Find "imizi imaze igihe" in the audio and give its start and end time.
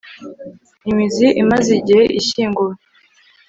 0.91-2.03